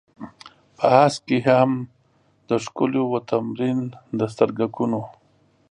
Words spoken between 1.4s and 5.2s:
هم د ښکليو و تمرين د سترگکونو.